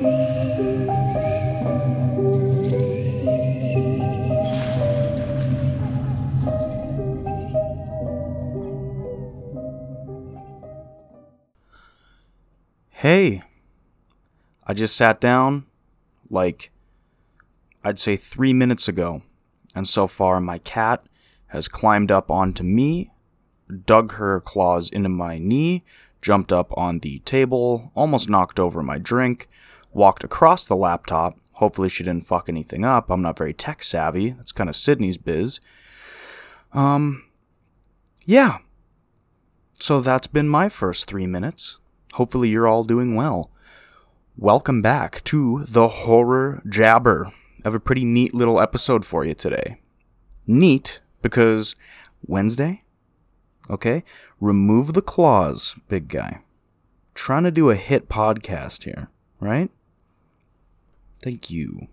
[0.00, 0.06] Hey,
[14.64, 15.66] I just sat down
[16.30, 16.70] like
[17.82, 19.22] I'd say three minutes ago,
[19.74, 21.08] and so far my cat
[21.48, 23.10] has climbed up onto me,
[23.84, 25.82] dug her claws into my knee,
[26.22, 29.48] jumped up on the table, almost knocked over my drink,
[29.92, 31.38] walked across the laptop.
[31.54, 33.10] Hopefully, she didn't fuck anything up.
[33.10, 34.30] I'm not very tech savvy.
[34.30, 35.60] That's kind of Sydney's biz.
[36.72, 37.24] Um,
[38.24, 38.58] yeah.
[39.80, 41.78] So that's been my first three minutes.
[42.14, 43.50] Hopefully, you're all doing well.
[44.36, 47.26] Welcome back to the Horror Jabber.
[47.26, 47.32] I
[47.64, 49.80] have a pretty neat little episode for you today.
[50.46, 51.74] Neat because
[52.26, 52.84] Wednesday?
[53.68, 54.04] Okay?
[54.40, 56.38] Remove the claws, big guy.
[57.14, 59.08] Trying to do a hit podcast here,
[59.40, 59.70] right?
[61.22, 61.88] Thank you.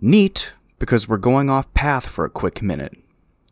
[0.00, 2.96] Neat because we're going off path for a quick minute.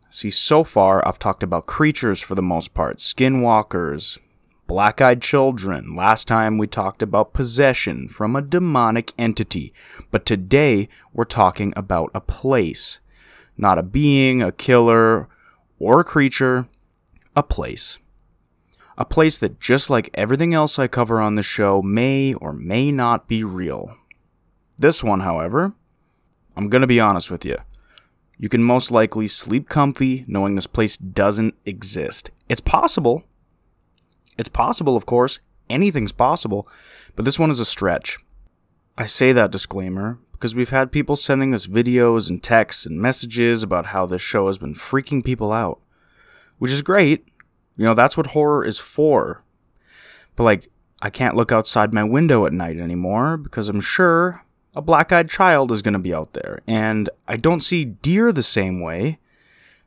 [0.09, 4.19] See, so far I've talked about creatures for the most part skinwalkers,
[4.67, 5.95] black eyed children.
[5.95, 9.73] Last time we talked about possession from a demonic entity.
[10.11, 12.99] But today we're talking about a place.
[13.57, 15.27] Not a being, a killer,
[15.79, 16.67] or a creature,
[17.35, 17.97] a place.
[18.97, 22.91] A place that, just like everything else I cover on the show, may or may
[22.91, 23.97] not be real.
[24.83, 25.71] This one, however,
[26.57, 27.55] I'm gonna be honest with you.
[28.37, 32.31] You can most likely sleep comfy knowing this place doesn't exist.
[32.49, 33.23] It's possible,
[34.37, 35.39] it's possible, of course,
[35.69, 36.67] anything's possible,
[37.15, 38.17] but this one is a stretch.
[38.97, 43.63] I say that disclaimer because we've had people sending us videos and texts and messages
[43.63, 45.79] about how this show has been freaking people out,
[46.57, 47.25] which is great.
[47.77, 49.45] You know, that's what horror is for.
[50.35, 50.69] But, like,
[51.01, 54.42] I can't look outside my window at night anymore because I'm sure
[54.75, 56.61] a black eyed child is going to be out there.
[56.67, 59.19] And I don't see deer the same way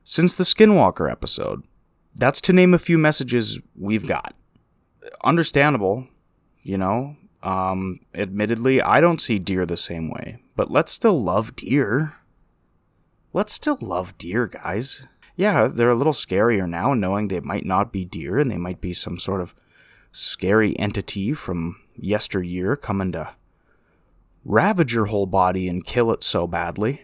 [0.05, 1.65] since the Skinwalker episode.
[2.15, 4.35] That's to name a few messages we've got.
[5.25, 6.09] Understandable,
[6.63, 7.17] you know.
[7.43, 12.15] Um, admittedly, I don't see deer the same way, but let's still love deer.
[13.33, 15.03] Let's still love deer, guys.
[15.37, 18.81] Yeah, they're a little scarier now, knowing they might not be deer and they might
[18.81, 19.55] be some sort of
[20.11, 23.36] scary entity from yesteryear coming to
[24.47, 27.03] ravage your whole body and kill it so badly.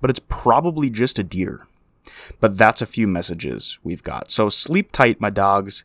[0.00, 1.66] But it's probably just a deer.
[2.40, 4.30] But that's a few messages we've got.
[4.30, 5.84] So sleep tight, my dogs.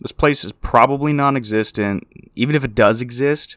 [0.00, 2.06] This place is probably non existent.
[2.34, 3.56] Even if it does exist,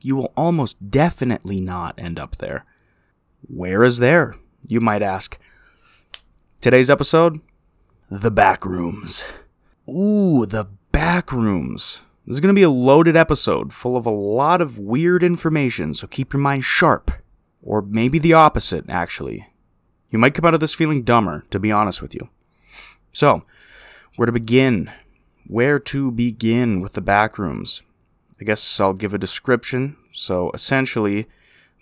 [0.00, 2.64] you will almost definitely not end up there.
[3.46, 4.36] Where is there?
[4.66, 5.38] You might ask.
[6.60, 7.40] Today's episode
[8.10, 9.24] The Back Rooms.
[9.88, 12.00] Ooh, the back rooms.
[12.26, 15.92] This is going to be a loaded episode full of a lot of weird information,
[15.92, 17.10] so keep your mind sharp.
[17.62, 19.48] Or maybe the opposite, actually.
[20.08, 22.30] You might come out of this feeling dumber, to be honest with you.
[23.12, 23.42] So,
[24.16, 24.90] where to begin?
[25.46, 27.82] Where to begin with the back rooms?
[28.40, 29.96] I guess I'll give a description.
[30.10, 31.26] So, essentially,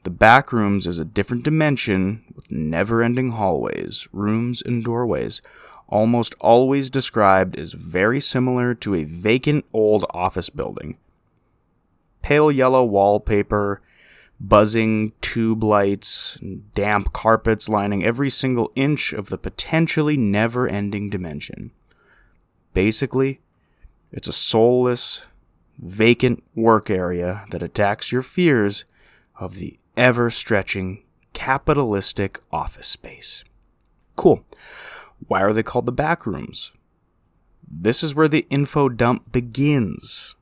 [0.03, 5.41] the back rooms is a different dimension with never ending hallways, rooms, and doorways,
[5.92, 10.97] almost always described as very similar to a vacant old office building.
[12.22, 13.82] Pale yellow wallpaper,
[14.41, 16.38] buzzing tube lights,
[16.75, 21.70] damp carpets lining every single inch of the potentially never ending dimension.
[22.72, 23.41] Basically,
[24.10, 25.26] it's a soulless,
[25.78, 28.84] vacant work area that attacks your fears
[29.38, 31.03] of the ever stretching
[31.34, 33.44] capitalistic office space.
[34.16, 34.44] Cool.
[35.28, 36.72] Why are they called the back rooms?
[37.66, 40.37] This is where the info dump begins.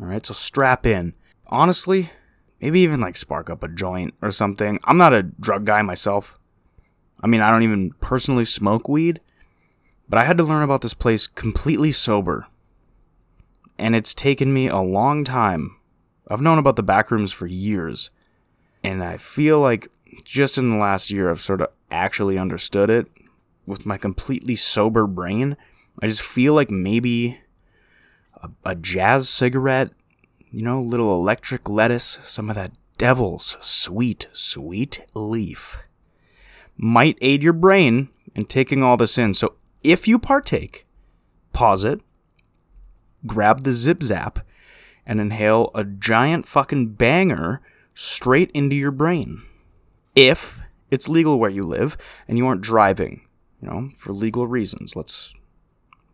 [0.00, 1.14] Alright, so strap in.
[1.46, 2.10] Honestly,
[2.64, 4.80] Maybe even like spark up a joint or something.
[4.84, 6.38] I'm not a drug guy myself.
[7.20, 9.20] I mean, I don't even personally smoke weed,
[10.08, 12.46] but I had to learn about this place completely sober.
[13.78, 15.76] And it's taken me a long time.
[16.30, 18.08] I've known about the back rooms for years.
[18.82, 19.88] And I feel like
[20.24, 23.08] just in the last year, I've sort of actually understood it
[23.66, 25.56] with my completely sober brain.
[26.02, 27.40] I just feel like maybe
[28.42, 29.90] a, a jazz cigarette
[30.54, 35.78] you know, little electric lettuce, some of that devil's sweet, sweet leaf
[36.76, 39.34] might aid your brain in taking all this in.
[39.34, 40.86] So if you partake,
[41.52, 42.00] pause it,
[43.26, 44.46] grab the zip zap,
[45.04, 47.60] and inhale a giant fucking banger
[47.92, 49.42] straight into your brain.
[50.14, 51.96] If it's legal where you live
[52.28, 53.22] and you aren't driving,
[53.64, 54.94] you know, for legal reasons.
[54.94, 55.34] Let's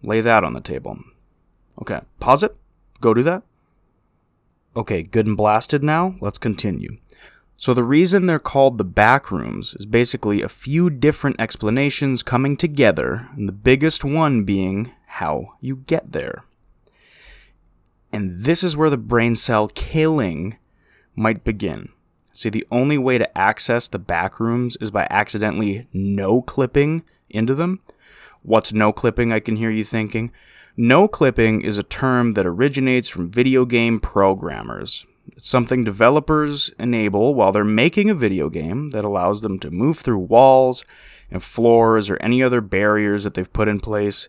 [0.03, 0.99] lay that on the table.
[1.81, 2.57] Okay, pause it.
[3.01, 3.43] Go do that.
[4.77, 6.15] Okay, good and blasted now?
[6.21, 6.99] Let's continue.
[7.57, 12.57] So, the reason they're called the back rooms is basically a few different explanations coming
[12.57, 16.45] together, and the biggest one being how you get there.
[18.13, 20.57] And this is where the brain cell killing
[21.15, 21.91] might begin.
[22.33, 27.55] See, the only way to access the back rooms is by accidentally no clipping into
[27.55, 27.81] them.
[28.43, 30.33] What's no clipping, I can hear you thinking?
[30.77, 35.05] No clipping is a term that originates from video game programmers.
[35.33, 39.99] It's something developers enable while they're making a video game that allows them to move
[39.99, 40.85] through walls
[41.31, 44.29] and floors or any other barriers that they've put in place.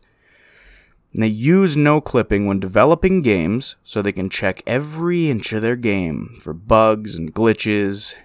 [1.14, 5.62] And they use no clipping when developing games so they can check every inch of
[5.62, 8.16] their game for bugs and glitches.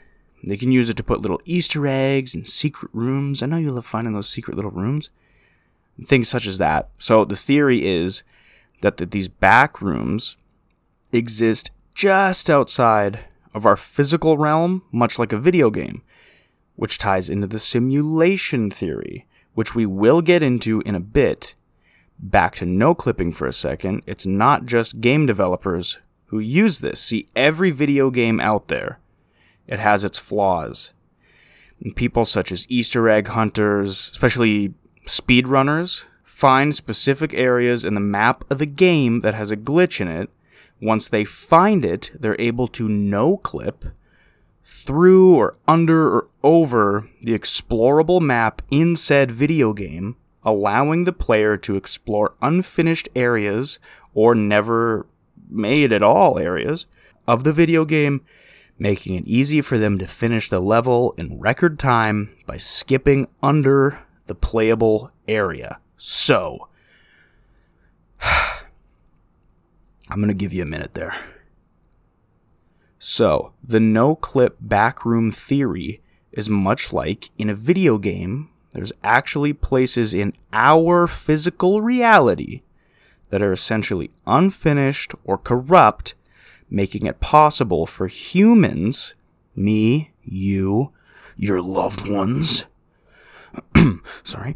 [0.47, 3.43] They can use it to put little Easter eggs and secret rooms.
[3.43, 5.11] I know you love finding those secret little rooms.
[6.05, 6.89] Things such as that.
[6.99, 8.23] So the theory is
[8.81, 10.37] that the, these back rooms
[11.11, 13.21] exist just outside
[13.55, 16.03] of our physical realm, much like a video game,
[16.77, 21.55] which ties into the simulation theory, which we will get into in a bit.
[22.19, 27.01] Back to no clipping for a second, it's not just game developers who use this.
[27.01, 29.01] See, every video game out there,
[29.69, 30.93] it has its flaws.
[31.83, 34.75] And people such as Easter egg hunters, especially
[35.07, 40.09] speedrunners, find specific areas in the map of the game that has a glitch in
[40.09, 40.31] it
[40.81, 43.87] once they find it, they're able to no clip
[44.65, 51.57] through or under or over the explorable map in said video game, allowing the player
[51.57, 53.79] to explore unfinished areas
[54.15, 55.07] or never
[55.49, 56.87] made at all areas
[57.27, 58.25] of the video game,
[58.79, 64.01] making it easy for them to finish the level in record time by skipping under
[64.27, 65.79] the playable area.
[65.97, 66.69] So,
[68.21, 68.61] I'm
[70.17, 71.15] going to give you a minute there.
[72.99, 76.03] So, the no clip backroom theory
[76.33, 82.63] is much like in a video game, there's actually places in our physical reality
[83.31, 86.15] that are essentially unfinished or corrupt,
[86.71, 89.15] making it possible for humans,
[89.55, 90.93] me, you,
[91.37, 92.67] your loved ones,
[94.25, 94.55] sorry,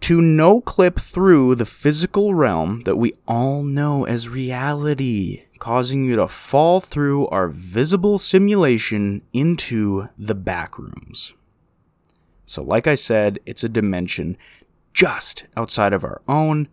[0.00, 6.16] to no clip through the physical realm that we all know as reality, causing you
[6.16, 11.32] to fall through our visible simulation into the backrooms.
[12.44, 14.36] So, like I said, it's a dimension
[14.92, 16.68] just outside of our own,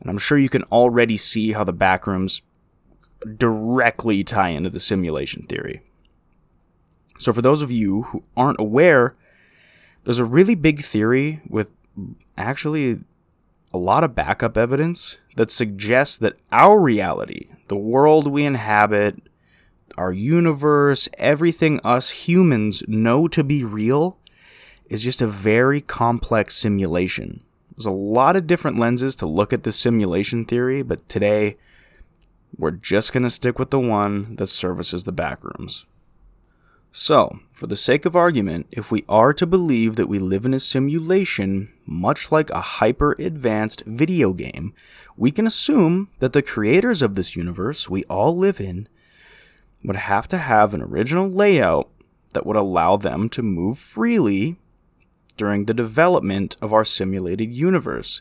[0.00, 2.42] and I'm sure you can already see how the backrooms
[3.36, 5.82] directly tie into the simulation theory.
[7.18, 9.14] So, for those of you who aren't aware,
[10.04, 11.70] there's a really big theory with
[12.38, 13.00] actually
[13.72, 19.22] a lot of backup evidence that suggests that our reality, the world we inhabit,
[19.96, 24.16] our universe, everything us humans know to be real,
[24.88, 27.42] is just a very complex simulation.
[27.76, 31.56] There's a lot of different lenses to look at the simulation theory, but today
[32.56, 35.84] we're just going to stick with the one that services the backrooms.
[36.92, 40.52] So, for the sake of argument, if we are to believe that we live in
[40.52, 44.74] a simulation, much like a hyper advanced video game,
[45.16, 48.88] we can assume that the creators of this universe we all live in
[49.84, 51.88] would have to have an original layout
[52.32, 54.56] that would allow them to move freely
[55.36, 58.20] during the development of our simulated universe,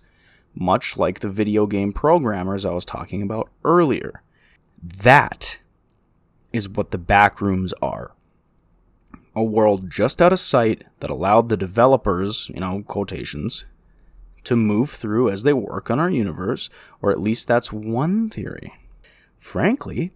[0.53, 4.21] much like the video game programmers I was talking about earlier.
[4.81, 5.59] That
[6.51, 8.15] is what the backrooms are
[9.35, 13.65] a world just out of sight that allowed the developers, you know, quotations,
[14.43, 16.69] to move through as they work on our universe,
[17.01, 18.73] or at least that's one theory.
[19.37, 20.11] Frankly,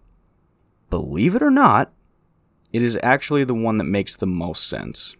[0.90, 1.92] believe it or not,
[2.72, 5.16] it is actually the one that makes the most sense.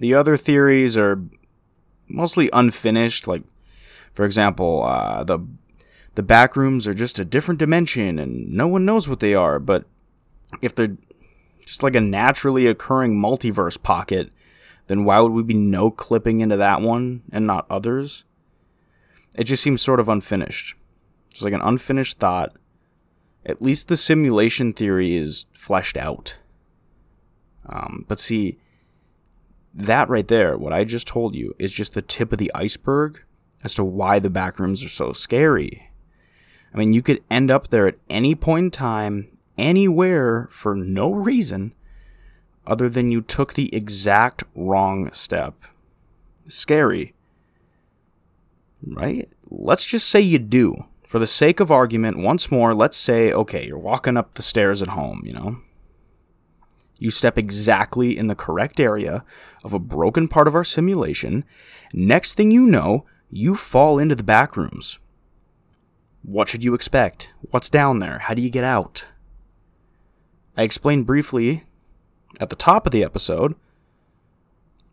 [0.00, 1.22] The other theories are
[2.08, 3.44] mostly unfinished, like,
[4.12, 5.38] for example, uh, the
[6.14, 9.58] the back rooms are just a different dimension and no one knows what they are,
[9.58, 9.84] but
[10.60, 10.96] if they're
[11.64, 14.30] just like a naturally occurring multiverse pocket,
[14.88, 18.24] then why would we be no clipping into that one and not others?
[19.36, 20.76] It just seems sort of unfinished.
[21.30, 22.54] Just like an unfinished thought.
[23.46, 26.36] At least the simulation theory is fleshed out.
[27.66, 28.58] Um, but see,
[29.72, 33.22] that right there, what I just told you, is just the tip of the iceberg
[33.64, 35.88] as to why the backrooms are so scary.
[36.74, 41.12] I mean, you could end up there at any point in time anywhere for no
[41.12, 41.74] reason
[42.66, 45.54] other than you took the exact wrong step.
[46.46, 47.14] Scary.
[48.86, 49.28] Right?
[49.50, 53.66] Let's just say you do For the sake of argument, once more, let's say, okay,
[53.66, 55.58] you're walking up the stairs at home, you know?
[56.98, 59.22] You step exactly in the correct area
[59.62, 61.44] of a broken part of our simulation.
[61.92, 64.98] Next thing you know, you fall into the back rooms.
[66.22, 67.30] What should you expect?
[67.50, 68.20] What's down there?
[68.20, 69.06] How do you get out?
[70.56, 71.64] I explained briefly
[72.40, 73.54] at the top of the episode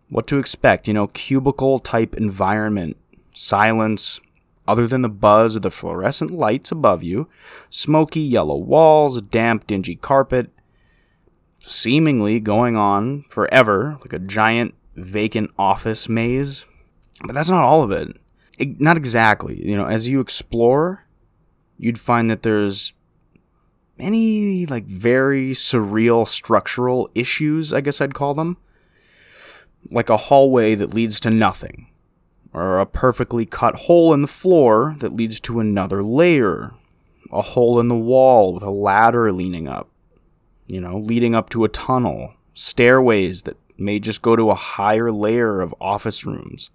[0.10, 0.88] what to expect.
[0.88, 2.98] You know, cubicle type environment,
[3.34, 4.20] silence,
[4.68, 7.28] other than the buzz of the fluorescent lights above you,
[7.70, 10.50] smoky yellow walls, damp, dingy carpet,
[11.60, 16.66] seemingly going on forever, like a giant vacant office maze.
[17.22, 18.16] But that's not all of it.
[18.58, 18.80] it.
[18.80, 19.64] Not exactly.
[19.68, 21.06] You know, as you explore,
[21.80, 22.94] you'd find that there's
[23.98, 28.58] many, like, very surreal structural issues, I guess I'd call them.
[29.90, 31.88] Like a hallway that leads to nothing,
[32.54, 36.74] or a perfectly cut hole in the floor that leads to another layer,
[37.32, 39.88] a hole in the wall with a ladder leaning up,
[40.68, 45.12] you know, leading up to a tunnel, stairways that may just go to a higher
[45.12, 46.72] layer of office rooms,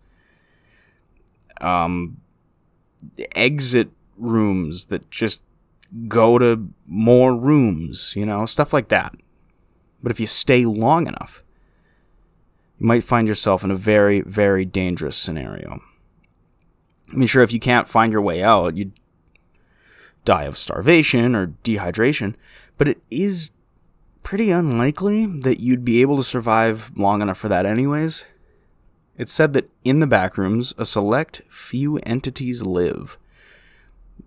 [1.60, 2.16] um,
[3.34, 5.42] exit rooms that just
[6.08, 9.14] go to more rooms, you know, stuff like that.
[10.02, 11.42] But if you stay long enough,
[12.78, 15.80] you might find yourself in a very, very dangerous scenario.
[17.12, 18.92] I mean, sure, if you can't find your way out, you'd
[20.24, 22.34] die of starvation or dehydration,
[22.76, 23.52] but it is
[24.22, 28.24] pretty unlikely that you'd be able to survive long enough for that, anyways.
[29.16, 33.16] It's said that in the backrooms, a select few entities live,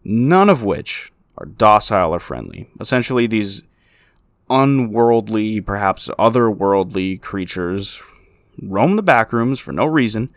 [0.04, 2.70] none of which are docile or friendly.
[2.80, 3.64] Essentially, these
[4.50, 8.02] unworldly, perhaps otherworldly creatures
[8.62, 10.32] roam the back rooms for no reason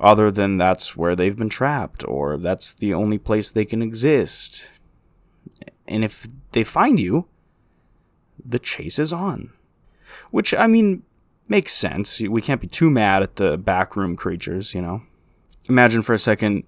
[0.00, 4.66] other than that's where they've been trapped or that's the only place they can exist.
[5.86, 7.26] And if they find you,
[8.44, 9.52] the chase is on.
[10.30, 11.02] Which, I mean,
[11.48, 12.20] makes sense.
[12.20, 15.02] We can't be too mad at the backroom creatures, you know?
[15.68, 16.64] Imagine for a second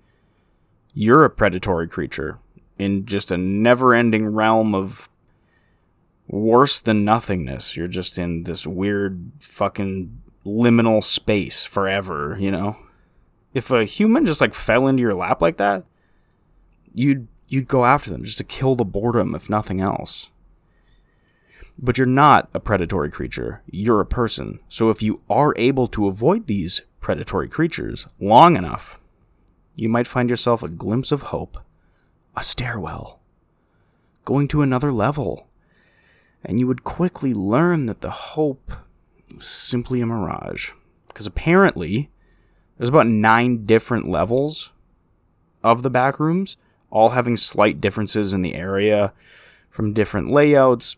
[0.99, 2.38] you're a predatory creature
[2.79, 5.11] in just a never ending realm of
[6.26, 7.76] worse than nothingness.
[7.76, 12.79] You're just in this weird fucking liminal space forever, you know?
[13.53, 15.85] If a human just like fell into your lap like that,
[16.95, 20.31] you'd you'd go after them just to kill the boredom if nothing else.
[21.79, 24.61] But you're not a predatory creature, you're a person.
[24.71, 28.99] So if you are able to avoid these predatory creatures long enough,
[29.76, 31.59] you might find yourself a glimpse of hope,
[32.35, 33.21] a stairwell,
[34.25, 35.47] going to another level.
[36.42, 38.73] And you would quickly learn that the hope
[39.35, 40.71] was simply a mirage.
[41.06, 42.11] Because apparently,
[42.76, 44.73] there's about nine different levels
[45.62, 46.56] of the back rooms,
[46.90, 49.12] all having slight differences in the area
[49.68, 50.97] from different layouts,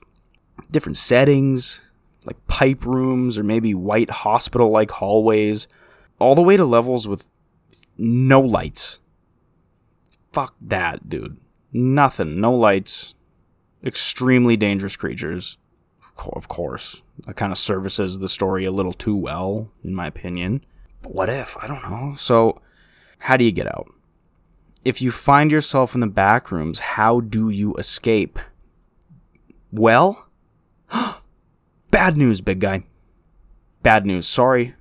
[0.71, 1.81] different settings,
[2.25, 5.67] like pipe rooms or maybe white hospital like hallways,
[6.21, 7.25] all the way to levels with
[7.99, 9.01] no lights.
[10.33, 11.39] Fuck that, dude.
[11.73, 12.41] Nothing.
[12.41, 13.15] No lights.
[13.85, 15.59] Extremely dangerous creatures.
[16.33, 17.03] Of course.
[17.27, 20.65] That kind of services the story a little too well, in my opinion.
[21.03, 21.57] But what if?
[21.61, 22.15] I don't know.
[22.17, 22.61] So,
[23.19, 23.93] how do you get out?
[24.85, 28.39] If you find yourself in the back rooms, how do you escape?
[29.71, 30.29] Well,
[31.91, 32.85] Bad news, big guy.
[33.83, 34.27] Bad news.
[34.27, 34.75] Sorry.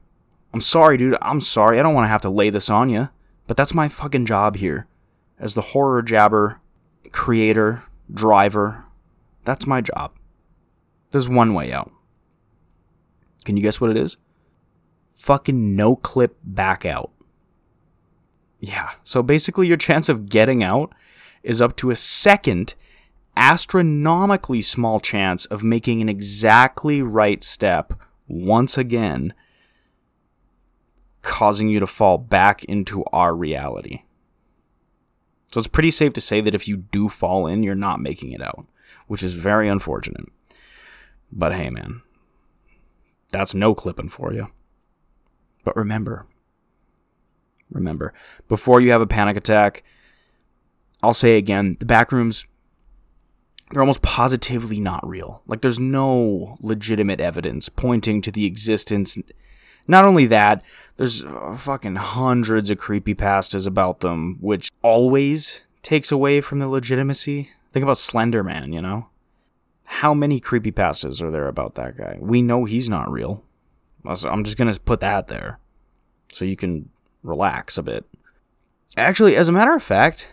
[0.54, 1.18] I'm sorry, dude.
[1.22, 1.80] I'm sorry.
[1.80, 3.10] I don't want to have to lay this on you,
[3.48, 4.88] but that's my fucking job here.
[5.40, 6.60] As the horror jabber,
[7.12, 8.86] creator, driver,
[9.44, 10.14] that's my job.
[11.12, 11.92] There's one way out.
[13.46, 14.18] Can you guess what it is?
[15.16, 17.12] Fucking no clip back out.
[18.60, 20.94] Yeah, so basically, your chance of getting out
[21.44, 22.74] is up to a second
[23.38, 27.94] astronomically small chance of making an exactly right step
[28.28, 29.34] once again,
[31.28, 34.04] causing you to fall back into our reality.
[35.52, 38.32] So it's pretty safe to say that if you do fall in, you're not making
[38.32, 38.66] it out,
[39.08, 40.26] which is very unfortunate.
[41.32, 42.02] But hey, man,
[43.30, 44.48] that's no clipping for you.
[45.64, 46.26] But remember,
[47.70, 48.14] remember,
[48.48, 49.84] before you have a panic attack,
[51.04, 52.46] I'll say again the back rooms
[53.72, 55.42] they're almost positively not real.
[55.46, 59.18] Like there's no legitimate evidence pointing to the existence.
[59.88, 60.64] Not only that,
[60.98, 66.68] there's uh, fucking hundreds of creepy pastas about them, which always takes away from the
[66.68, 67.52] legitimacy.
[67.72, 69.08] Think about Slender Man, you know?
[69.86, 72.18] How many creepy pastas are there about that guy?
[72.20, 73.44] We know he's not real.
[74.06, 75.60] I'm just gonna put that there
[76.32, 76.90] so you can
[77.24, 78.06] relax a bit.
[78.96, 80.28] Actually, as a matter of fact,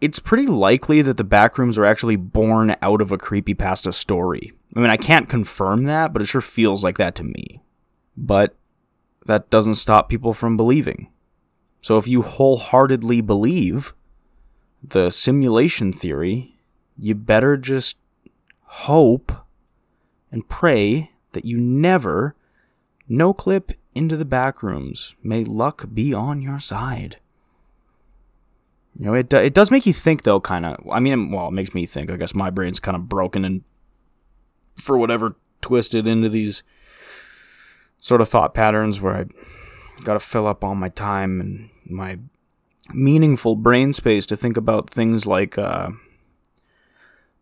[0.00, 4.52] it's pretty likely that the backrooms are actually born out of a creepypasta story.
[4.76, 7.60] I mean, I can't confirm that, but it sure feels like that to me.
[8.16, 8.54] But
[9.26, 11.08] that doesn't stop people from believing.
[11.80, 13.94] So if you wholeheartedly believe
[14.82, 16.56] the simulation theory,
[16.98, 17.96] you better just
[18.62, 19.32] hope
[20.30, 22.34] and pray that you never
[23.08, 25.14] no clip into the backrooms.
[25.22, 27.18] May luck be on your side.
[28.98, 30.86] You know, it it does make you think though, kind of.
[30.90, 32.10] I mean, well, it makes me think.
[32.10, 33.62] I guess my brain's kind of broken and
[34.76, 36.62] for whatever twisted into these
[38.02, 39.24] sort of thought patterns where I
[40.02, 42.18] got to fill up all my time and my
[42.92, 45.90] meaningful brain space to think about things like uh,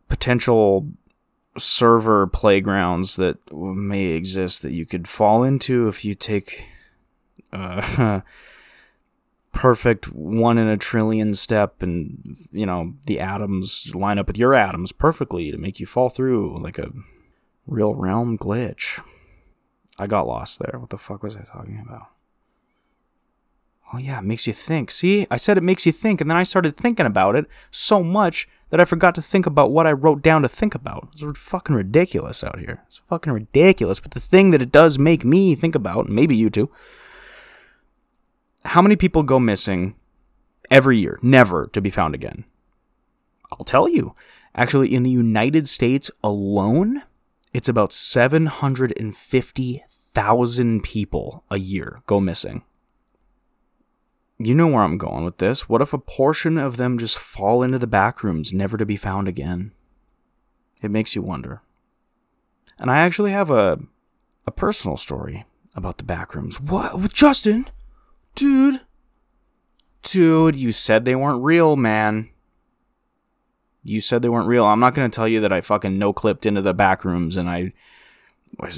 [0.09, 0.87] potential
[1.57, 6.67] server playgrounds that may exist that you could fall into if you take
[7.55, 8.21] uh,
[9.53, 14.55] perfect one in a trillion step and you know the atoms line up with your
[14.55, 16.93] atoms perfectly to make you fall through like a
[17.67, 19.03] real realm glitch
[20.01, 20.79] i got lost there.
[20.79, 22.07] What the fuck was i talking about?
[23.93, 24.91] Oh yeah it makes you think.
[24.91, 28.03] See i said it makes you think and then i started thinking about it so
[28.03, 31.09] much that i forgot to think about what i wrote down to think about.
[31.13, 32.83] It's fucking ridiculous out here.
[32.87, 36.51] It's fucking ridiculous but the thing that it does make me think about maybe you
[36.51, 36.71] too
[38.65, 39.95] how many people go missing
[40.71, 42.45] every year, never to be found again?
[43.51, 44.15] I'll tell you.
[44.55, 47.03] Actually, in the United States alone,
[47.53, 47.93] it's about
[50.15, 52.65] 750,000 people a year go missing.
[54.39, 55.69] You know where I'm going with this.
[55.69, 58.97] What if a portion of them just fall into the back rooms, never to be
[58.97, 59.73] found again?
[60.83, 61.63] It makes you wonder.
[62.79, 63.79] And I actually have a
[64.47, 66.59] a personal story about the back rooms.
[66.61, 67.69] What, Justin?
[68.35, 68.81] Dude.
[70.03, 72.31] Dude, you said they weren't real, man.
[73.85, 74.65] You said they weren't real.
[74.65, 77.49] I'm not to tell you that I fucking no clipped into the back rooms and
[77.49, 77.75] I
[78.59, 78.69] Uh,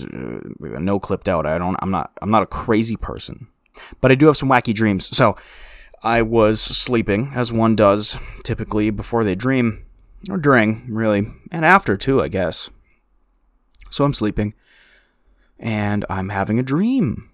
[0.61, 1.47] no clipped out.
[1.47, 3.49] I don't I'm not I'm not a crazy person.
[4.01, 5.15] But I do have some wacky dreams.
[5.17, 5.35] So,
[6.03, 9.85] I was sleeping as one does typically before they dream
[10.29, 12.71] or during, really, and after too, I guess.
[13.91, 14.55] So I'm sleeping
[15.59, 17.31] and I'm having a dream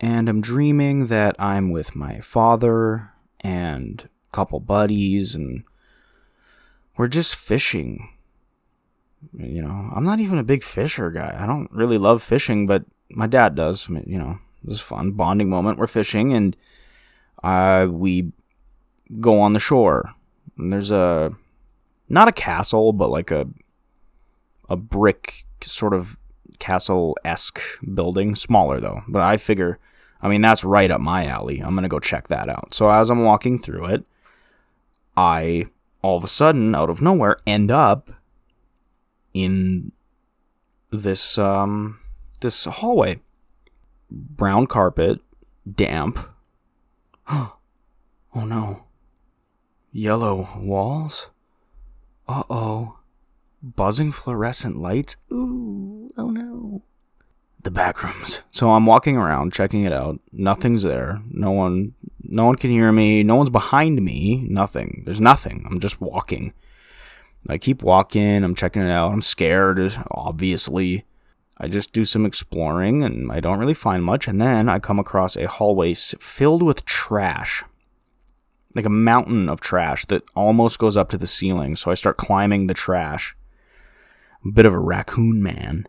[0.00, 5.64] and I'm dreaming that I'm with my father and a couple buddies, and
[6.96, 8.08] we're just fishing.
[9.36, 11.36] You know, I'm not even a big fisher guy.
[11.38, 13.88] I don't really love fishing, but my dad does.
[13.88, 15.78] You know, it was fun bonding moment.
[15.78, 16.56] We're fishing, and
[17.42, 18.32] uh, we
[19.20, 20.14] go on the shore.
[20.56, 21.32] And there's a
[22.08, 23.46] not a castle, but like a
[24.68, 26.16] a brick sort of
[26.58, 27.60] castle esque
[27.94, 29.02] building, smaller though.
[29.08, 29.78] But I figure
[30.22, 31.60] I mean, that's right up my alley.
[31.60, 32.74] I'm to go check that out.
[32.74, 34.04] So as I'm walking through it,
[35.16, 35.66] I
[36.02, 38.10] all of a sudden, out of nowhere, end up
[39.34, 39.92] in
[40.90, 42.00] this um
[42.40, 43.20] this hallway.
[44.10, 45.20] Brown carpet,
[45.72, 46.18] damp.
[47.28, 47.56] oh
[48.34, 48.84] no.
[49.92, 51.28] Yellow walls?
[52.28, 52.98] Uh-oh.
[53.62, 55.16] Buzzing fluorescent lights?
[55.32, 56.82] Ooh, oh no
[57.62, 58.42] the back rooms.
[58.50, 60.18] So I'm walking around checking it out.
[60.32, 61.20] Nothing's there.
[61.30, 63.22] No one no one can hear me.
[63.22, 64.46] No one's behind me.
[64.48, 65.02] Nothing.
[65.04, 65.66] There's nothing.
[65.70, 66.54] I'm just walking.
[67.48, 68.44] I keep walking.
[68.44, 69.12] I'm checking it out.
[69.12, 71.04] I'm scared, obviously.
[71.58, 74.28] I just do some exploring and I don't really find much.
[74.28, 77.64] And then I come across a hallway filled with trash.
[78.74, 81.76] Like a mountain of trash that almost goes up to the ceiling.
[81.76, 83.36] So I start climbing the trash.
[84.44, 85.86] A bit of a raccoon man.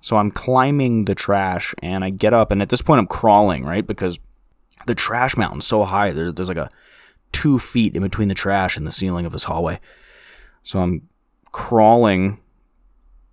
[0.00, 3.64] So I'm climbing the trash and I get up, and at this point I'm crawling,
[3.64, 3.86] right?
[3.86, 4.18] Because
[4.86, 6.12] the trash mountain's so high.
[6.12, 6.70] There's, there's like a
[7.32, 9.78] two feet in between the trash and the ceiling of this hallway.
[10.62, 11.08] So I'm
[11.52, 12.40] crawling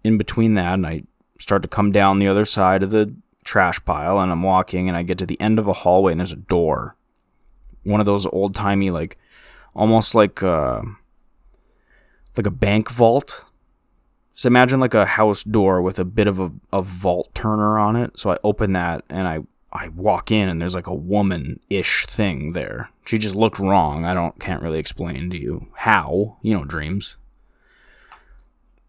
[0.04, 1.04] in between that, and I
[1.40, 3.14] start to come down the other side of the
[3.44, 6.20] trash pile, and I'm walking, and I get to the end of a hallway, and
[6.20, 6.96] there's a door.
[7.84, 9.18] One of those old timey, like
[9.74, 10.82] almost like uh,
[12.36, 13.46] like a bank vault
[14.38, 17.96] so imagine like a house door with a bit of a, a vault turner on
[17.96, 18.20] it.
[18.20, 19.40] So I open that and I
[19.78, 22.90] I walk in and there's like a woman ish thing there.
[23.06, 24.06] She just looked wrong.
[24.06, 26.38] I don't can't really explain to you how.
[26.42, 27.18] You know, dreams.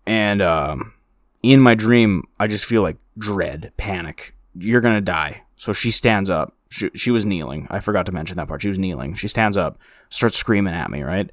[0.07, 0.95] And um,
[1.43, 4.35] in my dream, I just feel like dread, panic.
[4.59, 5.43] You're gonna die.
[5.57, 6.55] So she stands up.
[6.71, 7.67] She, she was kneeling.
[7.71, 8.63] I forgot to mention that part.
[8.63, 9.15] She was kneeling.
[9.15, 11.03] She stands up, starts screaming at me.
[11.03, 11.31] Right.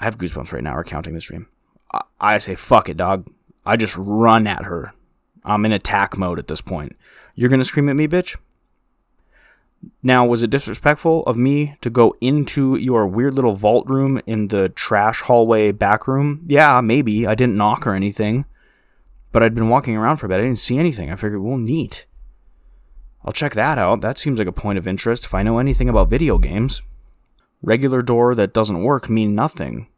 [0.00, 1.46] I have goosebumps right now recounting this dream.
[2.20, 3.30] I say, fuck it, dog.
[3.64, 4.92] I just run at her.
[5.44, 6.96] I'm in attack mode at this point.
[7.34, 8.36] You're to scream at me, bitch?
[10.02, 14.48] Now, was it disrespectful of me to go into your weird little vault room in
[14.48, 16.44] the trash hallway back room?
[16.46, 17.26] Yeah, maybe.
[17.26, 18.44] I didn't knock or anything.
[19.32, 20.38] But I'd been walking around for a bit.
[20.38, 21.10] I didn't see anything.
[21.10, 22.06] I figured, well, neat.
[23.24, 24.00] I'll check that out.
[24.00, 26.82] That seems like a point of interest if I know anything about video games.
[27.62, 29.88] Regular door that doesn't work mean nothing.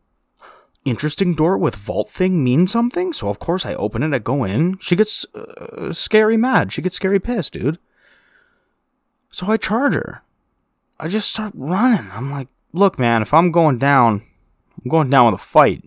[0.84, 3.12] Interesting door with vault thing mean something?
[3.12, 4.78] So of course I open it, I go in.
[4.78, 6.72] She gets uh, scary mad.
[6.72, 7.78] She gets scary pissed, dude.
[9.36, 10.22] So I charge her.
[10.98, 12.10] I just start running.
[12.10, 14.22] I'm like, look, man, if I'm going down,
[14.82, 15.86] I'm going down with a fight.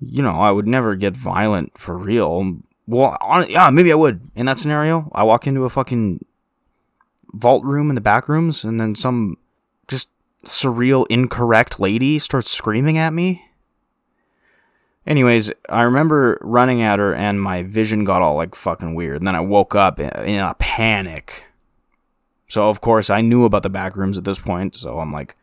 [0.00, 2.58] You know, I would never get violent for real.
[2.86, 4.20] Well, on, yeah, maybe I would.
[4.34, 6.22] In that scenario, I walk into a fucking
[7.32, 9.38] vault room in the back rooms, and then some
[9.86, 10.10] just
[10.44, 13.46] surreal, incorrect lady starts screaming at me.
[15.06, 19.16] Anyways, I remember running at her, and my vision got all like fucking weird.
[19.16, 21.47] And then I woke up in, in a panic.
[22.48, 24.74] So, of course, I knew about the back rooms at this point.
[24.74, 25.36] So I'm like,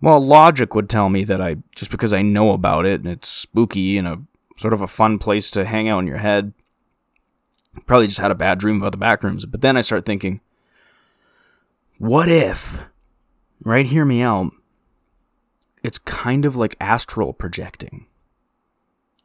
[0.00, 3.28] well, logic would tell me that I, just because I know about it and it's
[3.28, 4.20] spooky and a
[4.56, 6.52] sort of a fun place to hang out in your head,
[7.86, 9.44] probably just had a bad dream about the back rooms.
[9.44, 10.40] But then I start thinking,
[11.98, 12.80] what if,
[13.62, 14.52] right, hear me out,
[15.82, 18.06] it's kind of like astral projecting.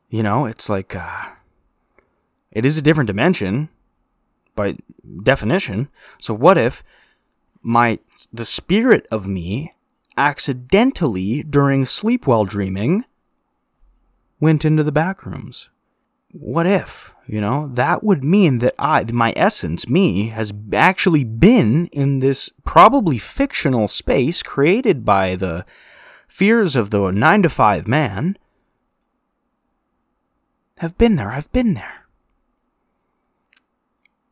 [0.10, 1.30] You know, it's like, uh,
[2.52, 3.70] it is a different dimension
[4.56, 4.78] by
[5.24, 5.90] definition.
[6.20, 6.84] So what if
[7.62, 8.00] my,
[8.32, 9.74] the spirit of me
[10.18, 13.06] accidentally during sleep while dreaming
[14.40, 15.70] went into the back rooms?
[16.32, 17.14] What if?
[17.28, 22.50] You know, that would mean that I, my essence, me, has actually been in this
[22.66, 25.66] probably fictional space created by the
[26.28, 28.38] fears of the nine to five man.
[30.80, 32.03] Have been there, I've been there.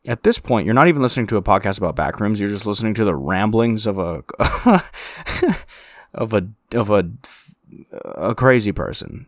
[0.08, 2.40] At this point, you're not even listening to a podcast about backrooms.
[2.40, 4.24] You're just listening to the ramblings of a
[6.14, 7.08] of a of a
[8.02, 9.26] a crazy person.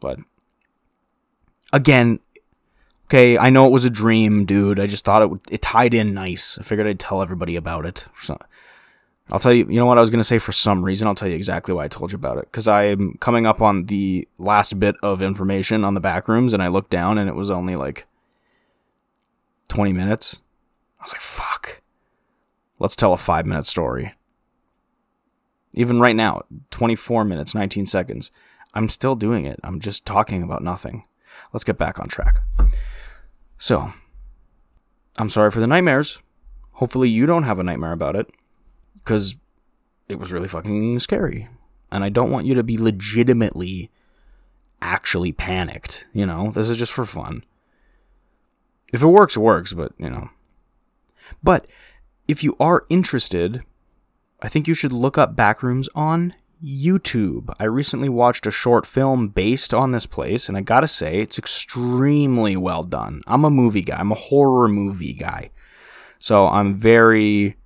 [0.00, 0.18] But
[1.72, 2.20] again,
[3.06, 4.78] okay, I know it was a dream, dude.
[4.78, 6.58] I just thought it it tied in nice.
[6.58, 8.06] I figured I'd tell everybody about it.
[8.22, 8.38] So,
[9.30, 9.66] I'll tell you.
[9.68, 11.08] You know what I was gonna say for some reason.
[11.08, 12.44] I'll tell you exactly why I told you about it.
[12.44, 16.68] Because I'm coming up on the last bit of information on the backrooms, and I
[16.68, 18.06] looked down, and it was only like
[19.76, 20.40] twenty minutes.
[20.98, 21.82] I was like, fuck.
[22.78, 24.14] Let's tell a five minute story.
[25.74, 28.30] Even right now, 24 minutes, 19 seconds.
[28.72, 29.60] I'm still doing it.
[29.62, 31.04] I'm just talking about nothing.
[31.52, 32.40] Let's get back on track.
[33.58, 33.92] So,
[35.18, 36.20] I'm sorry for the nightmares.
[36.72, 38.30] Hopefully, you don't have a nightmare about it
[38.94, 39.36] because
[40.08, 41.48] it was really fucking scary.
[41.92, 43.90] And I don't want you to be legitimately
[44.80, 46.06] actually panicked.
[46.14, 47.44] You know, this is just for fun.
[48.92, 50.30] If it works, it works, but, you know.
[51.42, 51.66] But
[52.28, 53.62] if you are interested,
[54.40, 57.52] I think you should look up Backrooms on YouTube.
[57.58, 61.38] I recently watched a short film based on this place, and I gotta say, it's
[61.38, 63.22] extremely well done.
[63.26, 65.50] I'm a movie guy, I'm a horror movie guy.
[66.18, 67.56] So I'm very,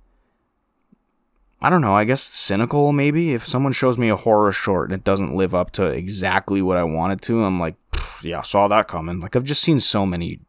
[1.61, 3.33] I don't know, I guess cynical maybe.
[3.33, 6.77] If someone shows me a horror short and it doesn't live up to exactly what
[6.77, 7.75] I want it to, I'm like,
[8.23, 9.19] yeah, saw that coming.
[9.19, 10.41] Like, I've just seen so many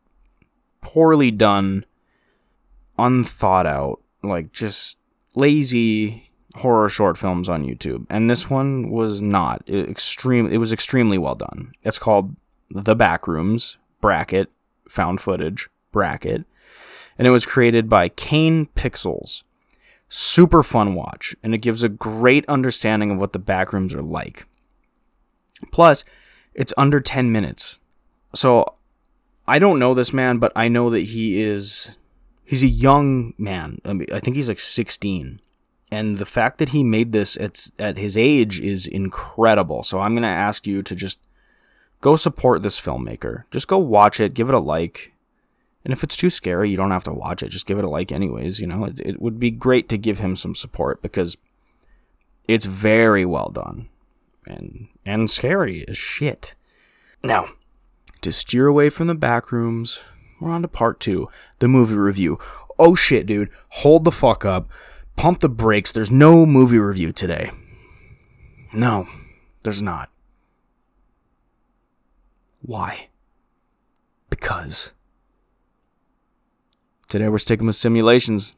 [0.83, 1.87] poorly done,
[2.99, 4.99] unthought out, like just
[5.35, 10.47] lazy horror short films on YouTube, and this one was not it extreme.
[10.53, 11.73] It was extremely well done.
[11.83, 12.37] It's called
[12.71, 14.51] The Backrooms bracket
[14.87, 16.45] found footage bracket,
[17.17, 19.45] and it was created by Kane Pixels.
[20.09, 24.45] Super fun watch, and it gives a great understanding of what the backrooms are like.
[25.71, 26.05] Plus,
[26.53, 27.81] it's under 10 minutes.
[28.35, 28.75] So,
[29.47, 31.97] I don't know this man, but I know that he is
[32.45, 33.81] he's a young man.
[33.85, 35.41] I, mean, I think he's like 16
[35.93, 39.83] and the fact that he made this at, at his age is incredible.
[39.83, 41.19] So I'm going to ask you to just
[42.01, 43.45] go support this filmmaker.
[43.51, 45.13] Just go watch it, give it a like.
[45.85, 47.51] And if it's too scary, you don't have to watch it.
[47.51, 48.59] Just give it a like, anyways.
[48.59, 51.37] You know, it, it would be great to give him some support because
[52.49, 53.91] it's very well done
[54.47, 56.55] and and scary as shit.
[57.23, 57.49] Now,
[58.23, 60.03] to steer away from the back rooms,
[60.41, 62.39] we're on to part two, the movie review.
[62.79, 64.71] Oh shit, dude, hold the fuck up
[65.17, 65.93] pump the brakes.
[65.93, 67.51] There's no movie review today.
[68.73, 69.07] No,
[69.63, 70.11] there's not.
[72.61, 73.09] Why?
[74.31, 74.93] Because
[77.09, 78.55] today we're sticking with simulations.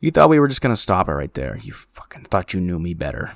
[0.00, 1.56] You thought we were just going to stop it right there.
[1.62, 3.34] You fucking thought you knew me better.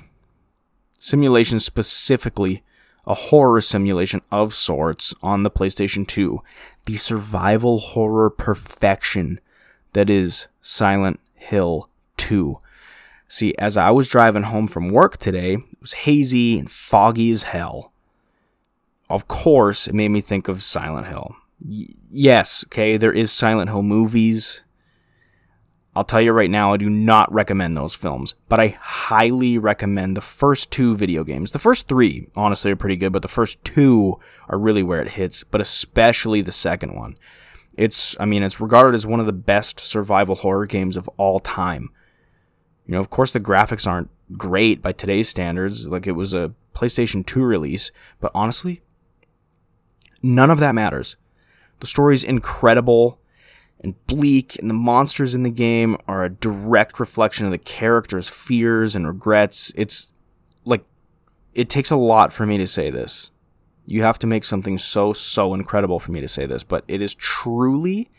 [0.99, 2.63] Simulations specifically
[3.07, 6.41] a horror simulation of sorts on the PlayStation 2.
[6.85, 9.39] The survival horror perfection
[9.93, 12.59] that is Silent Hill 2.
[13.29, 17.43] See, as I was driving home from work today, it was hazy and foggy as
[17.43, 17.91] hell.
[19.09, 21.35] Of course, it made me think of Silent Hill.
[21.65, 24.63] Y- yes, okay, there is Silent Hill movies.
[25.97, 30.15] I'll tell you right now, I do not recommend those films, but I highly recommend
[30.15, 31.49] the first two video games.
[31.49, 35.13] The first three, honestly, are pretty good, but the first two are really where it
[35.13, 37.17] hits, but especially the second one.
[37.75, 41.39] It's, I mean, it's regarded as one of the best survival horror games of all
[41.39, 41.89] time.
[42.85, 46.53] You know, of course, the graphics aren't great by today's standards, like it was a
[46.75, 48.83] PlayStation 2 release, but honestly,
[50.21, 51.17] none of that matters.
[51.79, 53.19] The story's incredible
[53.81, 58.29] and bleak, and the monsters in the game are a direct reflection of the characters'
[58.29, 59.71] fears and regrets.
[59.75, 60.11] It's
[60.65, 60.83] like,
[61.53, 63.31] it takes a lot for me to say this.
[63.85, 67.01] You have to make something so, so incredible for me to say this, but it
[67.01, 68.09] is truly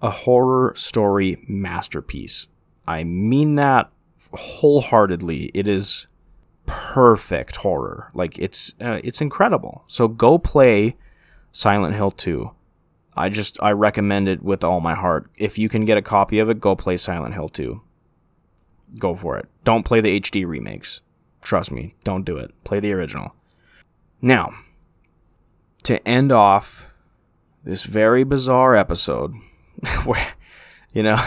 [0.00, 2.48] a horror story masterpiece.
[2.86, 3.90] I mean that
[4.32, 5.50] wholeheartedly.
[5.54, 6.06] It is
[6.66, 8.10] perfect horror.
[8.14, 9.84] Like it's uh, it's incredible.
[9.86, 10.96] So go play
[11.52, 12.50] Silent Hill 2.
[13.20, 15.30] I just I recommend it with all my heart.
[15.36, 17.80] If you can get a copy of it, go play Silent Hill 2.
[18.98, 19.46] Go for it.
[19.64, 21.00] Don't play the HD remakes.
[21.42, 22.52] Trust me, don't do it.
[22.64, 23.34] Play the original.
[24.20, 24.52] Now,
[25.84, 26.90] to end off
[27.64, 29.34] this very bizarre episode
[30.04, 30.34] where
[30.92, 31.24] you know,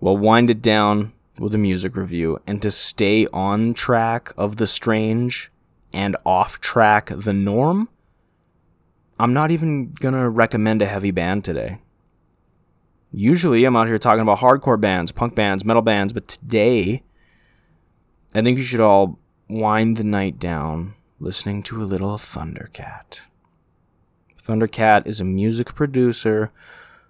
[0.00, 4.66] we'll wind it down with a music review and to stay on track of the
[4.66, 5.50] strange
[5.92, 7.88] and off track the norm
[9.22, 11.78] I'm not even gonna recommend a heavy band today.
[13.12, 17.04] Usually I'm out here talking about hardcore bands, punk bands, metal bands, but today
[18.34, 23.20] I think you should all wind the night down listening to a little Thundercat.
[24.42, 26.50] Thundercat is a music producer.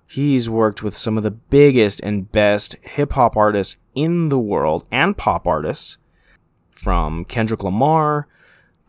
[0.07, 4.87] He's worked with some of the biggest and best hip hop artists in the world
[4.93, 5.97] and pop artists,
[6.71, 8.29] from Kendrick Lamar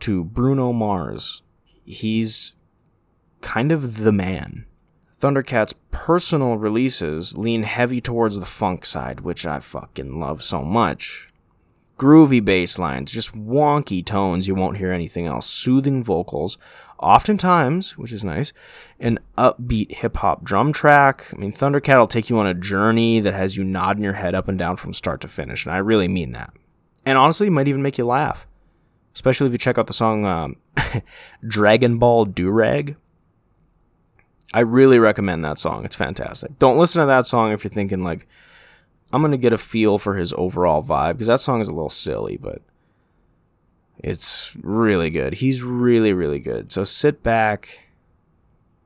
[0.00, 1.40] to Bruno Mars.
[1.86, 2.52] He's
[3.44, 4.64] kind of the man.
[5.20, 11.28] Thundercat's personal releases lean heavy towards the funk side, which I fucking love so much.
[11.98, 16.58] Groovy bass lines, just wonky tones you won't hear anything else, soothing vocals,
[16.98, 18.52] oftentimes, which is nice,
[18.98, 21.26] an upbeat hip hop drum track.
[21.32, 24.34] I mean, Thundercat will take you on a journey that has you nodding your head
[24.34, 26.52] up and down from start to finish, and I really mean that.
[27.04, 28.46] And honestly, might even make you laugh,
[29.14, 30.56] especially if you check out the song um,
[31.46, 32.96] Dragon Ball Durag
[34.54, 35.84] I really recommend that song.
[35.84, 36.60] It's fantastic.
[36.60, 38.28] Don't listen to that song if you're thinking like
[39.12, 41.74] I'm going to get a feel for his overall vibe because that song is a
[41.74, 42.62] little silly, but
[43.98, 45.34] it's really good.
[45.34, 46.70] He's really really good.
[46.70, 47.88] So sit back,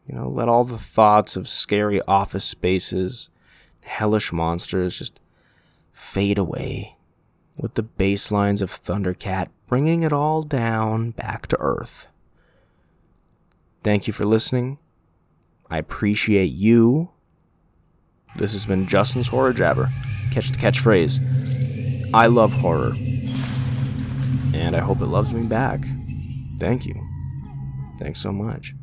[0.07, 3.29] you know, let all the thoughts of scary office spaces,
[3.83, 5.21] hellish monsters just
[5.93, 6.97] fade away
[7.59, 12.07] with the bass lines of Thundercat bringing it all down back to earth.
[13.85, 14.79] Thank you for listening.
[15.71, 17.11] I appreciate you.
[18.37, 19.89] This has been Justin's Horror Jabber.
[20.31, 21.19] Catch the catchphrase.
[22.15, 22.95] I love horror.
[24.55, 25.85] And I hope it loves me back.
[26.59, 26.95] Thank you.
[27.99, 28.75] Thanks so much.